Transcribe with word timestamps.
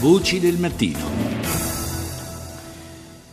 Voci 0.00 0.38
del 0.38 0.58
mattino. 0.58 0.96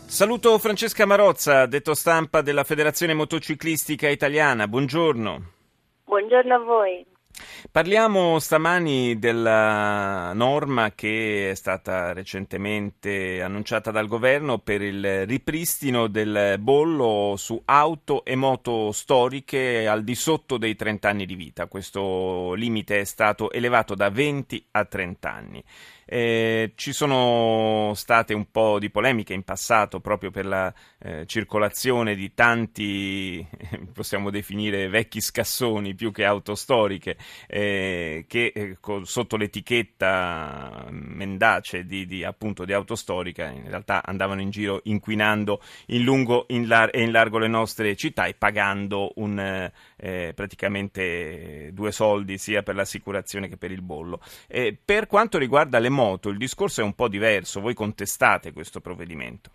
Saluto 0.08 0.58
Francesca 0.58 1.06
Marozza, 1.06 1.68
detto 1.68 1.94
stampa 1.94 2.42
della 2.42 2.64
Federazione 2.64 3.14
Motociclistica 3.14 4.10
Italiana. 4.10 4.67
Buongiorno. 4.67 5.51
Buongiorno 6.05 6.55
a 6.55 6.57
voi. 6.57 7.05
Parliamo 7.70 8.39
stamani 8.39 9.20
della 9.20 10.33
norma 10.33 10.93
che 10.96 11.51
è 11.51 11.54
stata 11.54 12.14
recentemente 12.14 13.43
annunciata 13.43 13.91
dal 13.91 14.07
governo 14.07 14.57
per 14.57 14.82
il 14.82 15.27
ripristino 15.27 16.07
del 16.07 16.55
bollo 16.59 17.36
su 17.38 17.61
auto 17.66 18.25
e 18.25 18.36
moto 18.36 18.91
storiche 18.91 19.88
al 19.88 20.04
di 20.04 20.16
sotto 20.16 20.57
dei 20.57 20.75
30 20.75 21.09
anni 21.09 21.25
di 21.27 21.36
vita. 21.36 21.68
Questo 21.68 22.54
limite 22.54 23.02
è 23.02 23.04
stato 23.04 23.52
elevato 23.52 23.93
da 23.93 24.09
20 24.09 24.68
a 24.71 24.86
30 24.86 25.32
anni. 25.32 25.63
Eh, 26.08 26.74
ci 26.76 26.94
sono 26.94 27.94
state 27.95 28.36
un 28.36 28.52
po' 28.52 28.77
di 28.77 28.91
polemiche 28.91 29.34
in 29.34 29.41
passato 29.41 30.00
proprio 30.00 30.30
per 30.30 30.46
la 30.46 30.72
eh, 31.00 31.26
circolazione 31.26 32.13
di 32.13 32.34
tanti, 32.36 33.46
possiamo 33.91 34.30
definire 34.30 34.88
vecchi 34.88 35.20
scassoni 35.20 35.96
più 35.96 36.12
che 36.12 36.23
auto 36.23 36.54
storiche, 36.54 37.18
eh, 37.48 38.26
che 38.27 38.52
eh, 38.54 38.77
sotto 39.02 39.36
l'etichetta 39.36 40.86
mendace 40.90 41.86
di, 41.86 42.05
di, 42.05 42.24
appunto, 42.24 42.66
di 42.66 42.74
auto 42.74 42.94
storica 42.96 43.49
in 43.49 43.68
realtà 43.68 44.04
andavano 44.05 44.41
in 44.41 44.52
giro 44.52 44.82
inquinando 44.84 45.60
in 45.88 46.04
lungo 46.04 46.46
in 46.49 46.68
lar- 46.68 46.96
e 46.96 47.02
in 47.02 47.12
largo 47.12 47.40
le 47.40 47.48
nostre 47.48 47.96
città 47.96 48.26
e 48.26 48.35
pagando 48.35 49.13
un, 49.16 49.40
eh, 49.40 50.34
praticamente 50.35 51.72
due 51.74 51.91
soldi 51.91 52.38
sia 52.38 52.62
per 52.62 52.76
l'assicurazione 52.76 53.48
che 53.48 53.58
per 53.58 53.72
il 53.72 53.82
bollo. 53.82 54.22
per 54.85 55.08
quanto 55.08 55.40
riguarda 55.40 55.80
le 55.80 55.90
moto 55.95 56.30
il 56.30 56.38
discorso 56.38 56.81
è 56.81 56.84
un 56.84 56.94
po' 56.94 57.08
diverso, 57.08 57.62
voi 57.62 57.73
contestate 57.73 58.52
questo 58.52 58.81
provvedimento. 58.81 59.55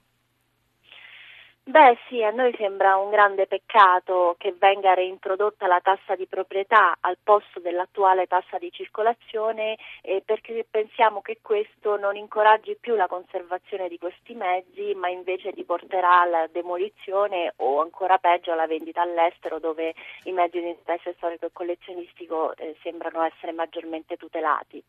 Beh 1.63 1.99
sì, 2.09 2.23
a 2.25 2.31
noi 2.31 2.55
sembra 2.57 2.97
un 2.97 3.11
grande 3.11 3.47
peccato 3.47 4.35
che 4.39 4.57
venga 4.59 4.95
reintrodotta 4.95 5.67
la 5.67 5.79
tassa 5.81 6.17
di 6.17 6.27
proprietà 6.27 6.97
al 7.01 7.19
posto 7.23 7.61
dell'attuale 7.61 8.27
tassa 8.27 8.59
di 8.59 8.73
circolazione 8.73 9.77
eh, 10.01 10.23
perché 10.25 10.67
pensiamo 10.69 11.21
che 11.21 11.39
questo 11.43 11.97
non 11.99 12.17
incoraggi 12.17 12.77
più 12.81 12.97
la 12.97 13.07
conservazione 13.07 13.89
di 13.89 13.99
questi 13.99 14.35
mezzi 14.35 14.95
ma 14.95 15.11
invece 15.11 15.51
li 15.51 15.65
porterà 15.65 16.23
alla 16.23 16.49
demolizione 16.51 17.53
o 17.57 17.83
ancora 17.83 18.17
peggio 18.17 18.53
alla 18.53 18.67
vendita 18.67 19.03
all'estero 19.03 19.61
dove 19.61 19.95
i 20.25 20.33
mezzi 20.33 20.61
di 20.61 20.69
interesse 20.71 21.15
storico 21.19 21.47
e 21.47 21.51
collezionistico 21.53 22.57
eh, 22.57 22.75
sembrano 22.83 23.23
essere 23.23 23.53
maggiormente 23.53 24.17
tutelati. 24.17 24.83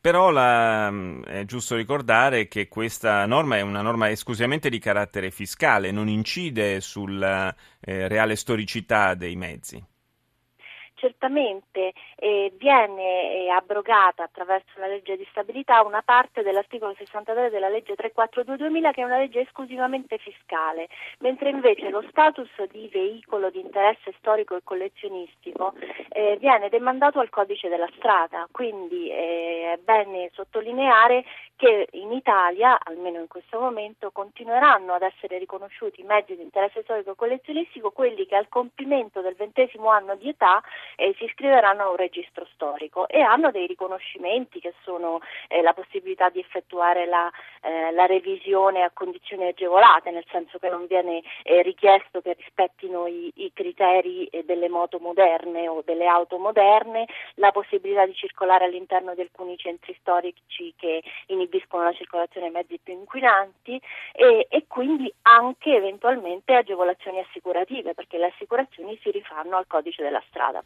Però 0.00 0.30
la, 0.30 0.88
mm, 0.90 1.24
è 1.24 1.44
giusto 1.44 1.74
ricordare 1.74 2.46
che 2.46 2.68
questa 2.68 3.26
norma 3.26 3.56
è 3.56 3.62
una 3.62 3.82
norma 3.82 4.08
esclusivamente 4.10 4.68
di 4.68 4.78
carattere 4.78 5.30
fiscale, 5.30 5.90
non 5.90 6.05
incide 6.08 6.80
sulla 6.80 7.54
eh, 7.80 8.08
reale 8.08 8.36
storicità 8.36 9.14
dei 9.14 9.36
mezzi 9.36 9.84
certamente 10.96 11.92
eh, 12.16 12.52
viene 12.56 13.44
eh, 13.44 13.48
abrogata 13.50 14.24
attraverso 14.24 14.78
la 14.78 14.86
legge 14.86 15.16
di 15.16 15.26
stabilità 15.30 15.82
una 15.82 16.02
parte 16.02 16.42
dell'articolo 16.42 16.94
63 16.96 17.50
della 17.50 17.68
legge 17.68 17.94
342-2000 17.94 18.92
che 18.92 19.00
è 19.02 19.04
una 19.04 19.18
legge 19.18 19.40
esclusivamente 19.40 20.18
fiscale, 20.18 20.88
mentre 21.20 21.50
invece 21.50 21.90
lo 21.90 22.02
status 22.08 22.50
di 22.70 22.88
veicolo 22.92 23.50
di 23.50 23.60
interesse 23.60 24.12
storico 24.18 24.56
e 24.56 24.60
collezionistico 24.64 25.74
eh, 26.10 26.36
viene 26.40 26.68
demandato 26.68 27.20
al 27.20 27.30
codice 27.30 27.68
della 27.68 27.88
strada, 27.96 28.48
quindi 28.50 29.10
eh, 29.10 29.72
è 29.74 29.78
bene 29.82 30.30
sottolineare 30.32 31.24
che 31.56 31.88
in 31.92 32.12
Italia, 32.12 32.78
almeno 32.82 33.20
in 33.20 33.28
questo 33.28 33.58
momento, 33.58 34.10
continueranno 34.10 34.92
ad 34.92 35.02
essere 35.02 35.38
riconosciuti 35.38 36.02
mezzi 36.02 36.36
di 36.36 36.42
interesse 36.42 36.82
storico 36.82 37.12
e 37.12 37.16
collezionistico 37.16 37.90
quelli 37.90 38.26
che 38.26 38.36
al 38.36 38.48
compimento 38.48 39.22
del 39.22 39.34
ventesimo 39.34 39.90
anno 39.90 40.16
di 40.16 40.28
età 40.28 40.62
eh, 40.96 41.14
si 41.18 41.24
iscriveranno 41.24 41.82
a 41.82 41.90
un 41.90 41.96
registro 41.96 42.46
storico 42.52 43.08
e 43.08 43.20
hanno 43.20 43.50
dei 43.50 43.66
riconoscimenti 43.66 44.60
che 44.60 44.74
sono 44.82 45.20
eh, 45.48 45.62
la 45.62 45.72
possibilità 45.72 46.28
di 46.28 46.40
effettuare 46.40 47.06
la, 47.06 47.30
eh, 47.62 47.92
la, 47.92 48.06
revisione 48.06 48.82
a 48.82 48.90
condizioni 48.92 49.46
agevolate, 49.46 50.10
nel 50.10 50.24
senso 50.30 50.58
che 50.58 50.68
non 50.68 50.86
viene 50.86 51.22
eh, 51.42 51.62
richiesto 51.62 52.20
che 52.20 52.34
rispettino 52.34 53.06
i, 53.06 53.32
i 53.36 53.52
criteri 53.52 54.26
eh, 54.26 54.44
delle 54.44 54.68
moto 54.68 54.98
moderne 54.98 55.68
o 55.68 55.82
delle 55.84 56.06
auto 56.06 56.38
moderne, 56.38 57.06
la 57.34 57.50
possibilità 57.50 58.06
di 58.06 58.14
circolare 58.14 58.64
all'interno 58.64 59.14
di 59.14 59.20
alcuni 59.20 59.56
centri 59.56 59.96
storici 60.00 60.72
che 60.76 61.02
inibiscono 61.26 61.84
la 61.84 61.92
circolazione 61.92 62.50
dei 62.50 62.56
mezzi 62.56 62.80
più 62.82 62.94
inquinanti 62.94 63.80
e, 64.12 64.46
e 64.48 64.64
quindi 64.66 65.12
anche 65.22 65.74
eventualmente 65.74 66.54
agevolazioni 66.54 67.18
assicurative, 67.18 67.94
perché 67.94 68.18
le 68.18 68.26
assicurazioni 68.26 68.98
si 69.02 69.10
rifanno 69.10 69.56
al 69.56 69.66
codice 69.66 70.02
della 70.02 70.22
strada. 70.28 70.62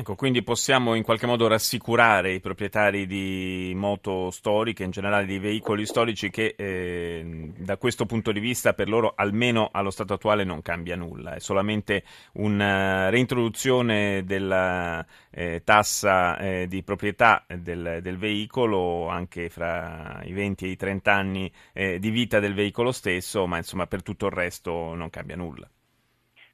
Ecco, 0.00 0.14
quindi 0.14 0.42
possiamo 0.42 0.94
in 0.94 1.02
qualche 1.02 1.26
modo 1.26 1.46
rassicurare 1.46 2.32
i 2.32 2.40
proprietari 2.40 3.06
di 3.06 3.74
moto 3.76 4.30
storiche, 4.30 4.82
in 4.82 4.92
generale 4.92 5.26
di 5.26 5.38
veicoli 5.38 5.84
storici, 5.84 6.30
che 6.30 6.54
eh, 6.56 7.52
da 7.58 7.76
questo 7.76 8.06
punto 8.06 8.32
di 8.32 8.40
vista 8.40 8.72
per 8.72 8.88
loro, 8.88 9.12
almeno 9.14 9.68
allo 9.70 9.90
stato 9.90 10.14
attuale, 10.14 10.42
non 10.42 10.62
cambia 10.62 10.96
nulla. 10.96 11.34
È 11.34 11.38
solamente 11.38 12.04
una 12.34 13.10
reintroduzione 13.10 14.24
della 14.24 15.04
eh, 15.28 15.60
tassa 15.64 16.38
eh, 16.38 16.66
di 16.66 16.82
proprietà 16.82 17.44
del, 17.46 17.98
del, 18.00 18.16
veicolo 18.16 19.06
anche 19.08 19.50
fra 19.50 20.22
i 20.24 20.32
20 20.32 20.64
e 20.64 20.68
i 20.70 20.76
30 20.76 21.12
anni 21.12 21.52
eh, 21.74 21.98
di 21.98 22.08
vita 22.08 22.40
del 22.40 22.54
veicolo 22.54 22.90
stesso, 22.90 23.46
ma 23.46 23.58
insomma 23.58 23.86
per 23.86 24.02
tutto 24.02 24.24
il 24.24 24.32
resto 24.32 24.94
non 24.94 25.10
cambia 25.10 25.36
nulla 25.36 25.68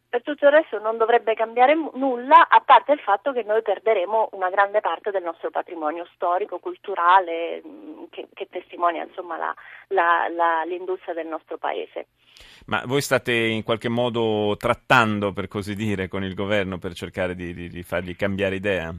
per 0.08 0.22
tutto 0.22 0.46
il 0.46 0.52
resto 0.52 0.78
non 0.78 0.96
dovrebbe 0.96 1.34
cambiare 1.34 1.74
nulla, 1.94 2.48
a 2.48 2.60
parte 2.60 2.92
il 2.92 3.00
fatto 3.00 3.32
che 3.32 3.42
noi 3.42 3.62
perderemo 3.62 4.30
una 4.32 4.50
grande 4.50 4.80
parte 4.80 5.10
del 5.10 5.22
nostro 5.22 5.50
patrimonio 5.50 6.06
storico, 6.14 6.58
culturale, 6.58 7.62
mm, 7.66 8.04
che, 8.10 8.28
che 8.32 8.48
testimonia 8.50 9.04
insomma, 9.04 9.36
la, 9.36 9.54
la, 9.88 10.28
la, 10.34 10.64
l'industria 10.64 11.14
del 11.14 11.26
nostro 11.26 11.58
paese. 11.58 12.06
Ma 12.66 12.82
voi 12.86 13.00
state 13.00 13.32
in 13.32 13.62
qualche 13.62 13.88
modo 13.88 14.56
trattando, 14.58 15.32
per 15.32 15.48
così 15.48 15.74
dire, 15.74 16.08
con 16.08 16.22
il 16.24 16.34
governo 16.34 16.78
per 16.78 16.94
cercare 16.94 17.34
di, 17.34 17.54
di, 17.54 17.68
di 17.68 17.82
fargli 17.82 18.14
cambiare 18.16 18.56
idea? 18.56 18.94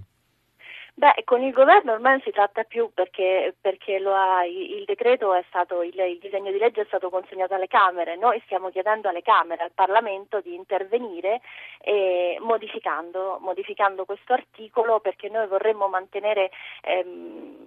Beh, 1.00 1.22
con 1.25 1.44
il 1.44 1.53
governo 1.53 1.91
ormai 1.91 2.13
non 2.13 2.22
si 2.22 2.31
tratta 2.31 2.63
più 2.63 2.90
perché, 2.91 3.53
perché 3.62 3.97
ha, 3.97 4.44
il, 4.46 4.84
decreto 4.84 5.31
è 5.31 5.44
stato, 5.47 5.84
il, 5.84 5.94
il, 5.96 6.18
disegno 6.18 6.52
di 6.52 6.58
legge 6.58 6.81
è 6.81 6.85
stato 6.85 7.12
consegnato 7.12 7.53
alle 7.53 7.68
Camere, 7.68 8.16
noi 8.16 8.41
stiamo 8.46 8.72
chiedendo 8.72 9.07
alle 9.07 9.22
Camere, 9.22 9.62
al 9.62 9.74
Parlamento 9.75 10.41
di 10.41 10.56
intervenire 10.56 11.41
eh, 11.81 12.38
modificando, 12.41 13.38
modificando, 13.41 14.06
questo 14.06 14.34
articolo 14.34 15.00
perché 15.00 15.30
noi 15.30 15.46
vorremmo 15.46 15.88
mantenere 15.88 16.50
ehm, 16.81 17.66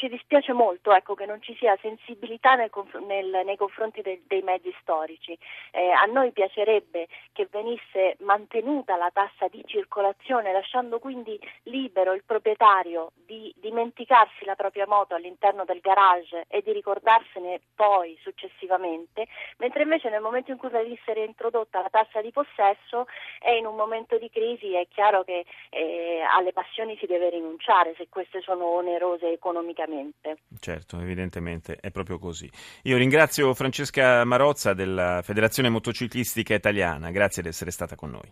ci 0.00 0.08
dispiace 0.08 0.54
molto 0.54 0.94
ecco, 0.94 1.14
che 1.14 1.26
non 1.26 1.42
ci 1.42 1.54
sia 1.56 1.76
sensibilità 1.82 2.54
nel, 2.54 2.70
nel, 3.06 3.42
nei 3.44 3.56
confronti 3.56 4.00
de, 4.00 4.22
dei 4.26 4.40
mezzi 4.40 4.74
storici. 4.80 5.36
Eh, 5.72 5.90
a 5.90 6.06
noi 6.06 6.32
piacerebbe 6.32 7.06
che 7.32 7.46
venisse 7.50 8.16
mantenuta 8.20 8.96
la 8.96 9.10
tassa 9.12 9.46
di 9.48 9.62
circolazione, 9.66 10.52
lasciando 10.52 10.98
quindi 10.98 11.38
libero 11.64 12.14
il 12.14 12.24
proprietario 12.24 13.12
di 13.26 13.52
dimenticarsi 13.58 14.46
la 14.46 14.54
propria 14.54 14.86
moto 14.86 15.14
all'interno 15.14 15.66
del 15.66 15.80
garage 15.80 16.46
e 16.48 16.62
di 16.62 16.72
ricordarsene 16.72 17.60
poi 17.74 18.18
successivamente, 18.22 19.26
mentre 19.58 19.82
invece 19.82 20.08
nel 20.08 20.22
momento 20.22 20.50
in 20.50 20.56
cui 20.56 20.70
venisse 20.70 21.12
reintrodotta 21.12 21.82
la 21.82 21.90
tassa 21.90 22.22
di 22.22 22.30
possesso 22.30 23.06
e 23.38 23.58
in 23.58 23.66
un 23.66 23.76
momento 23.76 24.16
di 24.16 24.30
crisi 24.30 24.72
è 24.72 24.86
chiaro 24.88 25.24
che 25.24 25.44
eh, 25.68 26.22
alle 26.22 26.54
passioni 26.54 26.96
si 26.96 27.04
deve 27.04 27.28
rinunciare 27.28 27.94
se 27.98 28.08
queste 28.08 28.40
sono 28.40 28.64
onerose 28.64 29.30
economicamente 29.30 29.88
sicuramente. 29.90 30.38
Certo, 30.58 31.00
evidentemente 31.00 31.76
è 31.76 31.90
proprio 31.90 32.18
così. 32.18 32.50
Io 32.82 32.96
ringrazio 32.96 33.52
Francesca 33.54 34.24
Marozza 34.24 34.72
della 34.72 35.20
Federazione 35.22 35.68
Motociclistica 35.68 36.54
Italiana, 36.54 37.10
grazie 37.10 37.42
di 37.42 37.48
essere 37.48 37.70
stata 37.70 37.96
con 37.96 38.10
noi. 38.10 38.28